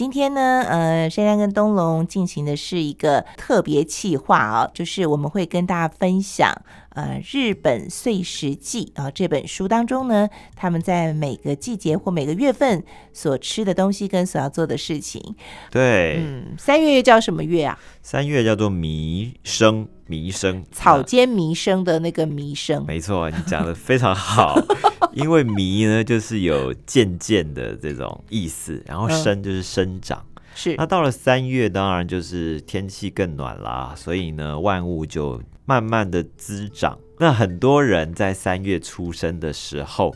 [0.00, 6.50] 今天呢，呃，珊珊跟东龙进行的是一个特别企划啊，就是我们会跟大家分享。
[6.90, 12.82] 呃，日本碎石记啊，这本书当中呢，他们在每个季节或每个月份
[13.12, 15.36] 所吃的东西跟所要做的事情。
[15.70, 17.78] 对，嗯，三月叫什么月啊？
[18.02, 22.84] 三月叫做弥生，弥生草间弥生的那个弥生。
[22.84, 24.60] 没错，你讲的非常好。
[25.12, 30.24] 因为弥呢，就是有渐渐的这种意思，然后生就是生长。
[30.54, 30.74] 是。
[30.76, 35.42] 那到了三月，当然就是天气更暖啦，所以呢，万物就。
[35.66, 40.12] 慢慢的滋长，那很多人在三月出生的时候，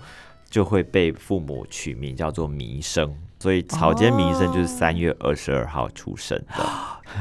[0.50, 6.66] 就会被父母取名叫做弥生，所以草间弥生就是三月二十二号出生的。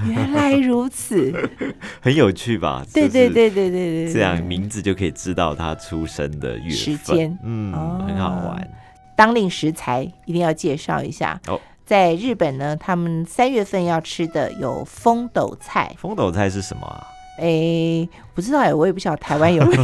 [0.08, 1.32] 原来如此，
[2.02, 2.84] 很有趣吧？
[2.92, 7.72] 对对对对对对，这样名字就可以知道他出生的月时间，嗯，
[8.08, 8.68] 很好玩。
[9.16, 15.94] 当令食材一定要介绍一下哦，在日本呢，他们三月份要吃的有风斗菜。
[15.98, 17.08] 风斗菜是什么啊？
[17.40, 19.84] 哎，不知道哎，我也不晓得台湾有没有，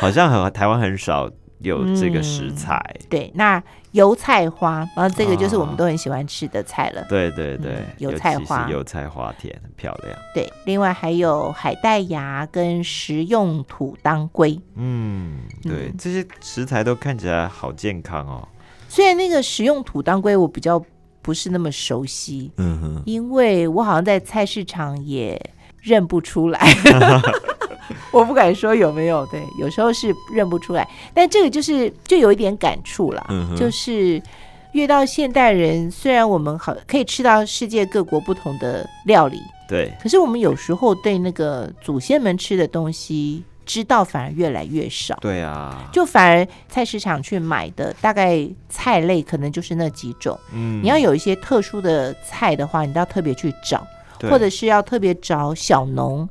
[0.00, 2.82] 好像很台湾很少有这个食材。
[3.08, 3.62] 对，那
[3.92, 7.06] 油菜花，然后这个就是我们都很喜欢吃的菜了。
[7.08, 10.18] 对对对，油菜花，油菜花田，很漂亮。
[10.34, 14.60] 对，另外还有海带芽跟食用土当归。
[14.74, 18.48] 嗯，对，这些食材都看起来好健康哦。
[18.92, 20.84] 虽然那个食用土当归我比较
[21.22, 25.40] 不是那么熟悉，嗯哼，因为我好像在菜市场也。
[25.84, 26.60] 认不出来，
[28.12, 29.26] 我不敢说有没有。
[29.26, 33.26] 对，有时候是认不出来，但这个就是就有一点感触了。
[33.56, 34.22] 就是
[34.74, 45.16] 越到现代人，虽然我们好可以吃到世界各国不同的料理，对，可是我们有时候对那个祖先们吃的东西知道反而越来越少。
[45.20, 50.38] 对啊，就反而菜市场去买的大概菜类可能就是那几种。
[50.52, 53.86] 嗯，你要有一些特殊的菜的话，你都要特别去找。
[54.30, 56.28] 或者是要特别找小农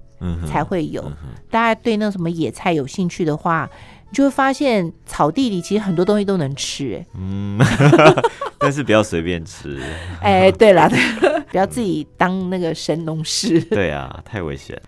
[0.48, 1.04] 才会有。
[1.50, 3.69] 大家对那什么野菜有兴趣的话，
[4.09, 7.06] 你就会发现草地里其实很多东西都能吃。
[7.16, 7.59] 嗯，
[8.58, 9.84] 但是不要随便吃。
[10.22, 10.90] 哎，对了，
[11.52, 13.59] 不要自己当那个神农氏。
[13.59, 14.81] 对啊，太危险。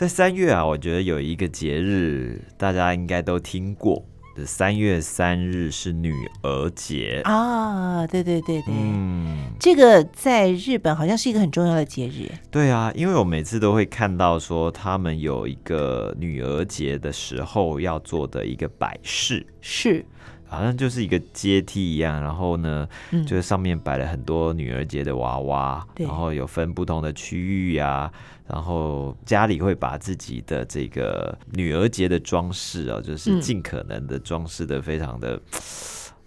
[0.00, 4.02] 在三月啊，我觉得有一个节日，大家应该都听过。
[4.46, 8.06] 三月三日是女儿节啊！
[8.06, 12.32] 对对对对，嗯，这个在日本好像是一个很重要的节日。
[12.50, 20.02] 对啊，因为我每次都会看到说他们有一个女儿节的时候要做的一个摆饰，是
[20.50, 22.86] 好像就是一个阶梯一样，然后呢，
[23.26, 28.10] 就是上面摆了很多女儿节的娃娃，然后有分不同的区域呀。
[28.48, 35.40] 然后家里会把自己的这个女儿节的装饰啊，就是尽可能的装饰的非常的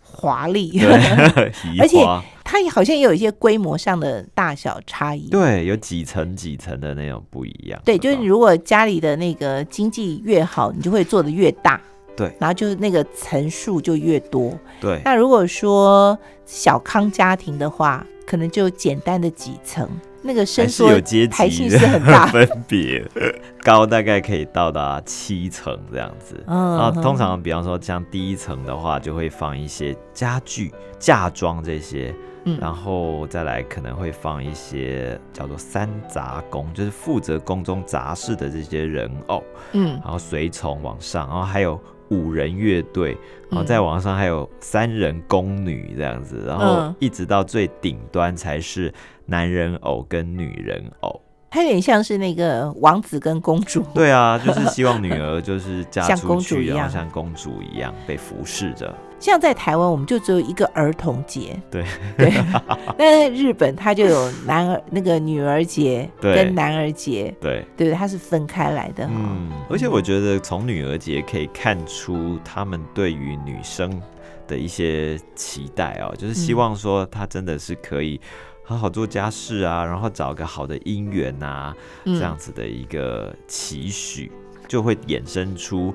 [0.02, 0.72] 华丽，
[1.82, 2.02] 而且
[2.46, 5.28] 它好像也有一些规模上的大小差异。
[5.30, 7.82] 对，有几层几层的那种不一样。
[7.84, 11.82] 对，就是如果家里的那个经济越好，你就会做的越大。
[12.16, 14.54] 对，然后就是那个层数就越多。
[14.80, 19.90] 对，那如果说小康家庭的话，可能就简单的几层。
[20.26, 20.88] 那个伸缩
[21.30, 23.06] 排性是很大 分别，
[23.62, 26.42] 高大概可以到达七层这样子。
[26.48, 39.44] 然后通常比方说像第一层的话，就会放一些家具、嫁妆这些，嗯然后再来可能会放一些叫做三杂工，就是负责宫中杂事的这些人偶。
[39.74, 41.78] 嗯，然后随从往上，然后还有
[42.14, 43.18] 五人乐队，
[43.50, 48.94] 然后在网上还有三人宫女这样子，然后一直到最顶端才是。
[49.26, 53.82] 男人偶跟女人偶，它有点像是那个王子跟公主。
[53.96, 58.94] 对啊，就是希望女儿就是嫁 出去，然后像公主一样被服侍着。
[59.24, 61.86] 像在台湾，我们就只有一个儿童节，对。
[62.18, 62.34] 对。
[62.98, 67.66] 那日本，它就有男儿那个女儿节跟男儿节，对。
[67.78, 69.08] 对，它是分开来的。
[69.10, 74.02] 嗯，而且我觉得从女儿节可以看出他们对于女生
[74.46, 78.20] 的一些期待哦，就是希望说她真的是可以。
[78.66, 81.74] 好好做家事啊，然后找个好的姻缘啊，
[82.06, 84.30] 这样子的一个期许，
[84.68, 85.94] 就会衍生出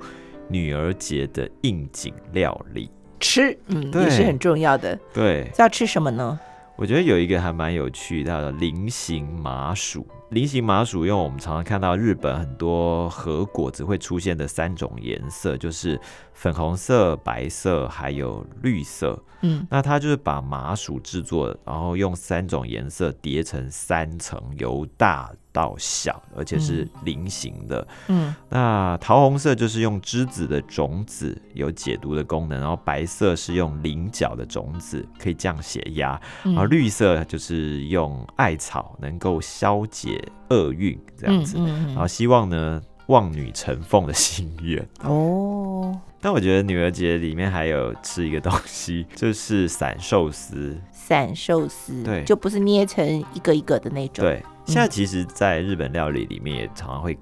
[0.49, 4.99] 女儿节的应景料理吃，嗯，也是很重要的。
[5.13, 6.39] 对，要吃什么呢？
[6.77, 15.99] 我觉得有一个还蛮有趣的叫菱形麻薯菱形麻薯用我们常常看到日本很多和果子会出现的三种颜色，就是
[16.35, 19.19] 粉红色、白色还有绿色。
[19.41, 27.87] 嗯，那它就是把麻薯制作，然后用三种颜色叠成三层，由大到小，而且是菱形的。
[28.09, 40.18] 嗯，那桃红色就是用栀子的种子，有解毒的功能；然后白色是用菱角的种子，可以降血压；然后绿色就是用艾草，能够消解
[40.51, 41.59] 厄运这样子。
[41.59, 44.87] 然后希望呢，望女成凤的心愿。
[45.03, 45.99] 哦。
[46.21, 50.77] 但我觉得女儿节里面还有吃一个东西，就是散寿司。
[50.91, 54.25] 散寿司，对，就不是捏成一个一个的那种。
[54.25, 57.17] 对，现在其实，在日本料理里面也常常会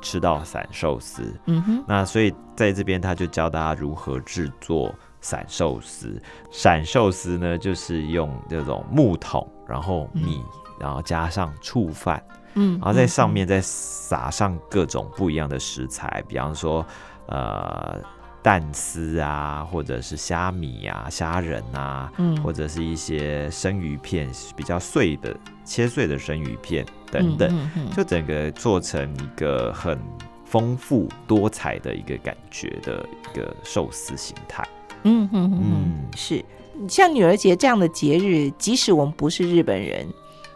[0.00, 1.34] 吃到散寿司。
[1.46, 1.84] 嗯哼。
[1.86, 6.22] 那所以在这边他就教大家如何制作散寿司。
[6.52, 10.40] 散寿司呢，就是用这种木桶，然后米，
[10.80, 12.22] 然后加上醋饭，
[12.54, 16.84] 嗯，然后在上面再撒上各种不一样的食材，比方说，
[17.26, 18.00] 呃。
[18.40, 29.98] 蛋丝啊，或者是虾米啊、虾仁啊，嗯，或者是一些生鱼片，比较碎的切碎的生鱼片等等，就整个做成一个很
[30.46, 34.66] 丰富多彩的一个感觉的一个寿司形态。
[35.02, 36.42] 嗯嗯嗯，是
[36.88, 40.06] 像女儿节这样的节日，即使我们不是日本人，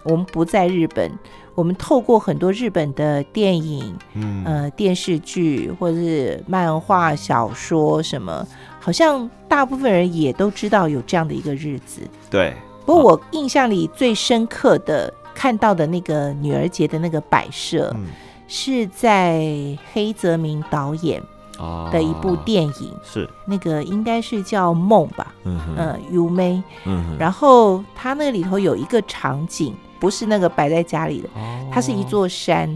[0.04, 1.10] 我们不在日本。
[1.54, 8.46] 我们透过很多日本的电影、嗯呃电视剧或者是漫画小说什么，
[8.80, 12.00] 好像大部分人也都知道有这样的一个日子。
[12.30, 12.54] 对。
[12.86, 17.94] 不过我印象里最深刻的看到的那个女儿节的那个摆设，
[18.48, 19.46] 是在
[19.92, 21.22] 黑泽明导演
[21.92, 25.34] 的一部电影，是那个应该是叫《梦》吧？
[25.44, 26.62] 嗯嗯，U 妹。
[26.86, 27.14] 嗯。
[27.18, 29.76] 然后它那里头有一个场景。
[30.02, 31.28] 不是那个摆在家里的，
[31.70, 32.68] 它是一座山，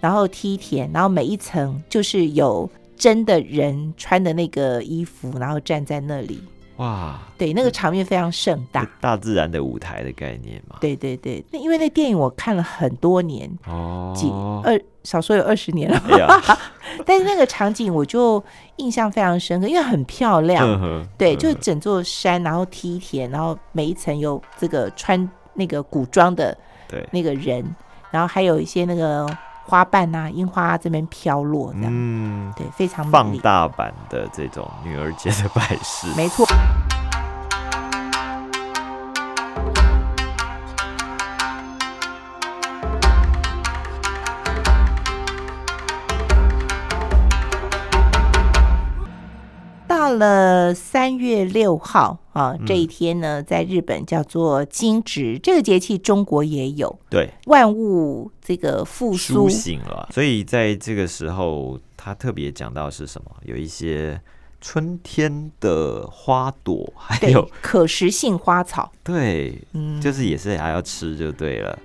[0.00, 6.42] 然后梯田，然后每一层就是有真的人穿的那个衣服，然后站在那里。
[6.78, 10.78] 哇，对，那个场面非常盛大，大自然的舞台的概念嘛。
[10.80, 14.28] 对对对，那因为那电影我看了很多年，哦，几
[14.68, 16.02] 二少说有二十年了，
[17.06, 18.42] 但是那个场景我就
[18.78, 21.06] 印象非常深刻，因为很漂亮。
[21.16, 25.30] 对，就是整座山，然后梯田，然后每一层有这个穿。
[25.54, 26.56] 那个古装的，
[26.88, 27.08] 对。
[27.12, 27.64] 那个人，
[28.10, 29.26] 然后还有一些那个
[29.64, 36.46] 花瓣啊，樱花这边飘落，这样，嗯，对，非常放大版的这种女儿节的摆饰，没错。
[50.14, 56.98] 了三月六号啊，这一天呢，在日本叫做惊蛰，这个节气中国也有。
[57.10, 63.30] 对，万物这个复苏醒了，所以在这个时候，他特别讲到是什么？
[63.44, 64.20] 有一些。
[64.66, 71.78] 春天的花朵，还有可食性花草，对，嗯，就是也是还要吃就对了，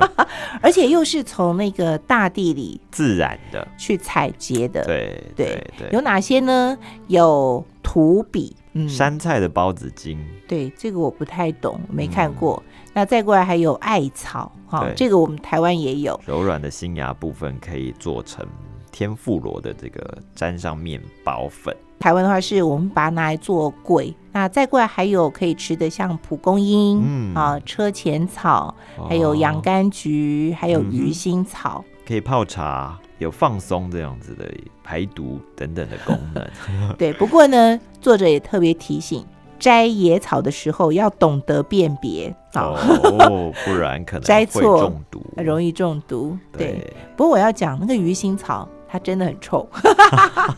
[0.62, 3.68] 而且又是从那个大地里自然的。
[3.76, 5.90] 去采撷的，对对对。
[5.92, 6.76] 有哪些呢？
[7.08, 10.18] 有土笔，嗯，山菜的包子茎，
[10.48, 12.60] 对，这个我不太懂，没看过。
[12.94, 16.18] 那再过来还有艾草，哈，这个我们台湾也有。
[16.24, 18.46] 柔软的新芽部分可以做成
[18.94, 21.76] 天妇罗的这个沾上面包粉。
[21.98, 24.14] 台湾的话，是我们把它拿来做桂。
[24.30, 28.72] 那再过来还有可以吃的，像蒲公英啊、车前草，
[29.08, 34.48] 还有洋甘菊，还有鱼腥草，可以泡茶，有放松这样子的
[34.84, 36.46] 排毒等等的功能。
[36.96, 39.24] 对，不过呢，作者也特别提醒，
[39.58, 46.36] 摘野草的时候要懂得辨别哦，不然可能摘错中毒， 容易中毒。
[46.52, 49.68] 对，不过我要讲那个鱼腥草，它真的很臭。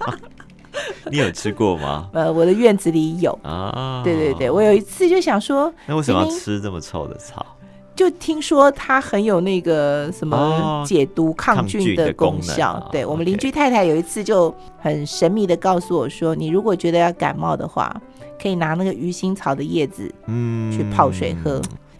[1.10, 2.06] 你有吃过吗？
[2.12, 4.02] 呃，我的院子里有啊。
[4.04, 7.46] 对对对，我有一次就想说，那为什么要吃这么臭的草？
[7.94, 12.86] 就听说它很有那个什么解毒抗菌的功效。
[12.92, 17.90] 对我们邻居太太有一次就很神秘的告诉我说，你如果觉得要感冒的话，
[18.38, 21.58] 可以拿那个鱼腥草的叶子，嗯，去泡水喝。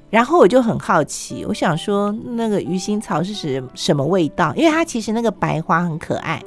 [0.09, 4.55] 然后我就很好奇，我想说那个鱼腥草是什什么味道？
[4.55, 6.43] 因为它其实那个白花很可爱。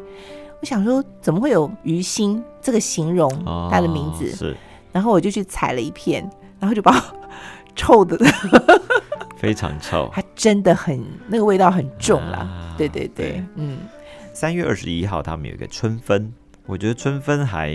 [0.62, 3.30] 我想说，怎么会有鱼腥这个形容
[3.72, 4.30] 它的名字？
[4.36, 4.56] 是，
[4.92, 7.04] 然后我就去采了一片，然后就把
[7.75, 8.18] 臭的
[9.38, 12.75] 非常臭， 它真的很那个味道很重啦。
[12.78, 13.78] 对对对，嗯。
[14.34, 16.34] 三月二十一号，他们有一个春分，
[16.66, 17.74] 我觉得春分还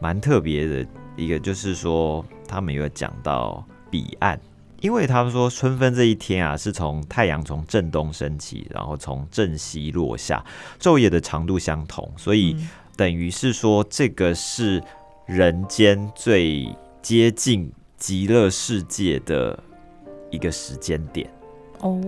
[0.00, 0.86] 蛮特别的
[1.16, 4.38] 一个，就是说他们有讲到彼岸
[4.82, 10.44] 因为他们说春分这一天啊，是从太阳从正东升起，然后从正西落下，
[10.80, 12.56] 昼夜的长度相同，所以
[12.96, 14.82] 等于是说这个是
[15.24, 16.68] 人间最
[17.00, 19.56] 接近极乐世界的
[20.30, 21.30] 一个时间点。
[21.78, 22.00] 哦。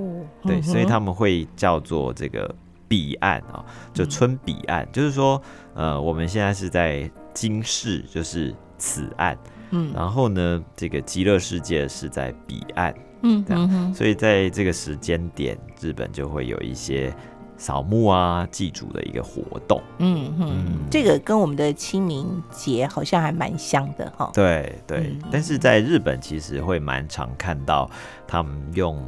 [0.43, 2.53] 对，所以他们会叫做这个
[2.89, 5.41] 彼岸啊，就春彼岸，就是说，
[5.75, 9.37] 呃，我们现在是在今世，就是此岸。
[9.71, 17.13] 嗯，然后呢，这个极乐世界是在彼岸，嗯，这样，所以在这个时间点，日本就会有一些
[17.57, 19.83] 扫墓啊、祭祖的一个活动。
[19.99, 24.31] 嗯嗯，这个跟我们的清明节好像还蛮像的哈。
[24.33, 27.91] 对对，但是在日本其实会蛮常看到
[28.29, 29.03] 他们用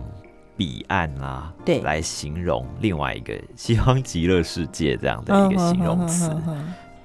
[0.57, 6.29] 彼岸啊，对，来形容另外一个西方极乐世界这样的一个形容词。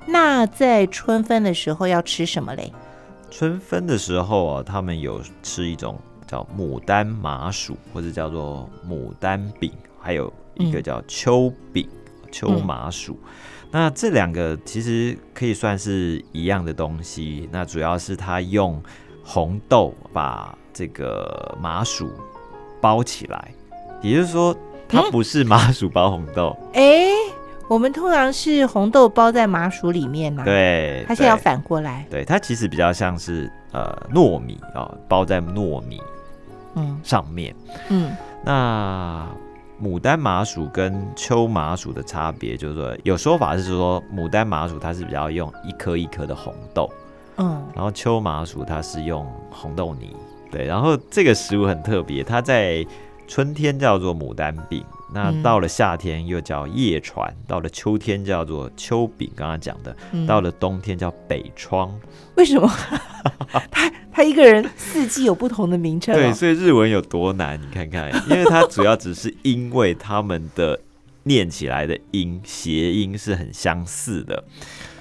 [0.08, 2.74] 那在春分的时候要吃什么嘞？
[3.30, 11.88] 春分的时候啊，他们有吃一种叫牡丹麻薯，或者叫做牡丹饼，还有一个叫秋饼、
[12.32, 13.18] 秋麻薯。
[13.70, 17.48] 那这两个其实可以算是一样的东西。
[17.52, 18.84] 那主要是它用
[19.24, 22.12] 红豆把这个麻薯
[22.82, 23.54] 包起来，
[24.02, 24.54] 也就是说，
[24.90, 26.58] 它不是麻薯包红豆。
[26.74, 27.12] 哎。
[27.68, 36.02] 我们通常是红豆包在麻薯里面嘛，对，它现在要反过来，对，它其实比较像是呃糯米啊，包在糯米
[36.76, 37.00] 嗯。
[37.04, 37.56] 上面，
[37.90, 38.12] 嗯，
[38.44, 39.26] 那
[39.82, 46.90] 牡丹麻薯跟秋麻薯的差别就是说，有说法是说牡丹麻薯它是比较用一颗一颗的红豆，
[47.38, 50.16] 嗯，然后秋麻薯它是用红豆泥，
[50.52, 52.86] 对，然后这个食物很特别，它在
[53.28, 54.84] 春天叫做牡丹饼。
[55.14, 59.94] 那到了夏天又叫夜船，到了秋天叫做秋饼，刚刚讲的，
[60.26, 61.94] 到了冬天叫北窗。
[62.36, 62.72] 为什么？
[63.70, 66.16] 他他一个人四季有不同的名称？
[66.16, 70.80] 对，所以日文有多难，你看看，因为它主要只是因为他们的
[71.24, 74.44] 念起来的音谐音是很相似的。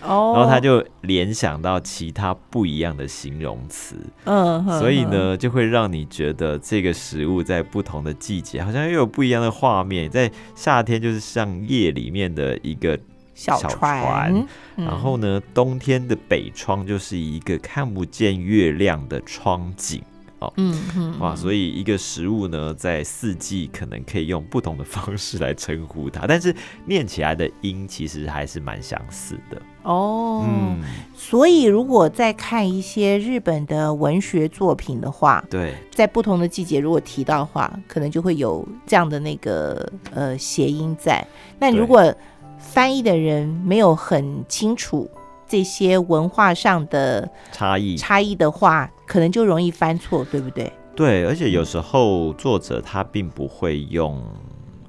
[0.03, 10.09] 哦，然后他就联想到其他不一样的形容词，嗯，所以呢，就会让你觉得这个食物在不同的季节好像又有不一样的画面。
[10.09, 12.99] 在夏天就是像夜里面的一个
[13.35, 20.03] 小船，然后呢，冬天的北窗就是一个看不见月亮的窗景。
[20.41, 26.55] 哦，嗯嗯，哇，所以一个食物呢，在四季可能可以用不同的方式来称呼它，但是
[26.87, 29.61] 念起来的音其实还是蛮相似的。
[29.83, 30.83] 哦，嗯，
[31.15, 41.27] 所以如果在看一些日本的文学作品的话，对，在不同的季节如果提到的话，可能就会有这样的那个呃谐音在。
[41.59, 42.15] 那如果
[42.59, 45.11] 翻译的人没有很清楚。
[45.51, 50.73] 这些文化上的差异差异的话，可能就容易翻错，对不对？
[50.95, 54.23] 对，而且有时候作者他并不会用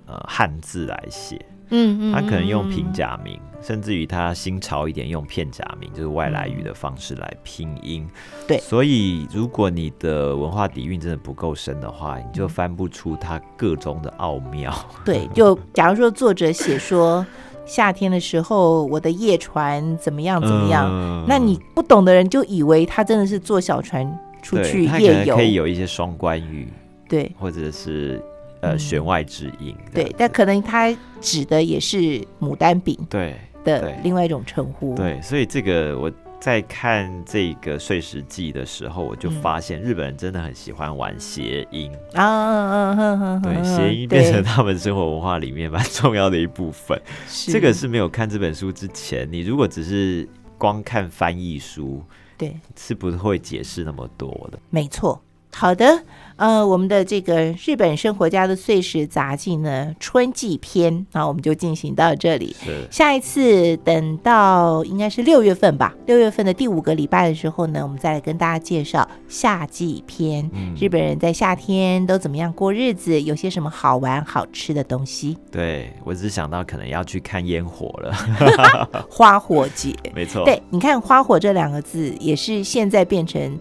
[0.06, 8.08] 呃汉字来写，嗯嗯，他可能用平假名，甚至于他新潮一点用片假名，就是外来语的方式来拼音。
[8.48, 14.72] 对，所以如果你的文化底蕴真的不够深的话，你就翻不出他各中的奥妙。
[15.04, 17.26] 对，就假如说作者写说。
[17.72, 20.42] 夏天的时候，我的夜船怎么样？
[20.42, 21.26] 怎么样？
[21.26, 24.06] 那你不懂的人就以为他真的是坐小船
[24.42, 26.68] 出去夜游，可以有一些双关语，
[27.08, 28.22] 对，或者是
[28.60, 30.14] 呃弦外之音，对。
[30.18, 35.22] 但可能他指的也是牡丹饼，对的另外一种称呼，对。
[35.22, 36.12] 所以这个我。
[36.42, 47.00] 在看这个《碎石记》的时候，我就发现日本人真的很喜欢玩谐音啊，对，谐音变成他们生活文化里面蛮重要的一部分。
[47.48, 52.04] 这个是没有看这本书之前，你如果只是光看翻译书，
[52.40, 54.58] 对，是不会解释那么多的。
[54.72, 55.22] 没错。
[55.54, 56.02] 好的，
[56.38, 62.56] 呃，我们的这个日本生活家的碎石杂技呢，春季篇那，我们就进行到这里。
[62.90, 70.50] 下一次等到应该是六月份吧，六月份的第五个礼拜的时候呢，我们再来跟大家介绍夏季篇。
[70.80, 73.22] 日本人在夏天都怎么样过日子？
[73.22, 75.38] 有些什么好玩好吃的东西？
[75.52, 78.16] 对我只想到可能要去看烟火了，
[79.12, 79.94] 花火节。
[80.16, 83.60] 没错，对，你看花火这两个字，也是现在变成。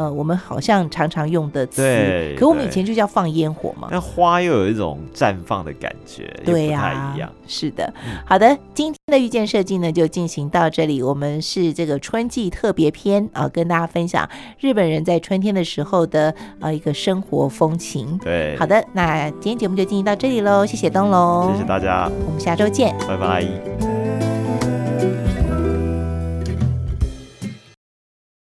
[0.00, 3.88] 呃，我们好像常常用的词，可我们以前就叫放烟火嘛。
[3.90, 7.30] 那花又有一种绽放的感觉，对呀，一样。
[7.46, 7.92] 是的，
[8.24, 11.02] 好的，今天的遇见设计呢就进行到这里。
[11.02, 14.26] 我们是这个春季特别篇啊，跟大家分享
[14.58, 18.16] 日本人在春天的时候的呃一个生活风情。
[18.24, 23.89] 对，好的，那今天节目就进行到这里喽，谢谢东龙，谢谢大家，我们下周见，拜拜。